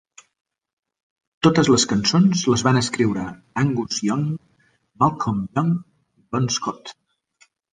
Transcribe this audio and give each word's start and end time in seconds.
Totes 1.47 1.69
les 1.73 1.85
cançons 1.91 2.41
les 2.53 2.63
van 2.69 2.81
escriure 2.81 3.27
Angus 3.65 4.01
Young, 4.09 4.25
Malcolm 5.05 5.45
Young 5.59 5.73
i 5.79 6.27
Bon 6.37 6.51
Scott. 6.61 6.95